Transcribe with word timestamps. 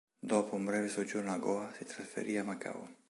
Dopo 0.19 0.55
un 0.55 0.65
breve 0.65 0.87
soggiorno 0.87 1.31
a 1.31 1.37
Goa 1.37 1.71
si 1.75 1.85
trasferì 1.85 2.35
a 2.35 2.43
Macao. 2.43 2.95